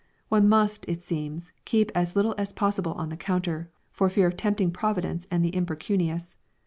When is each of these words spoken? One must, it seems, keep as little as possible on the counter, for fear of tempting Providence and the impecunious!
One 0.29 0.49
must, 0.49 0.83
it 0.87 0.99
seems, 1.03 1.51
keep 1.63 1.91
as 1.93 2.15
little 2.15 2.33
as 2.35 2.53
possible 2.53 2.93
on 2.93 3.09
the 3.09 3.15
counter, 3.15 3.69
for 3.91 4.09
fear 4.09 4.25
of 4.25 4.35
tempting 4.35 4.71
Providence 4.71 5.27
and 5.29 5.45
the 5.45 5.55
impecunious! 5.55 6.35